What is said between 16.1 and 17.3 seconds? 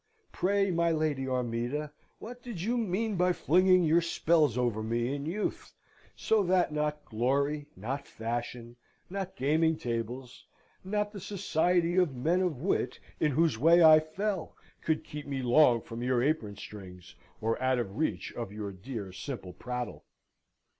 apron strings,